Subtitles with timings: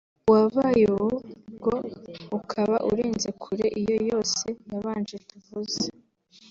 [0.29, 1.09] uwabaye ubu
[1.55, 1.75] bwo
[2.37, 5.83] ukaba urenze kure iyo yose yabanje tuvuze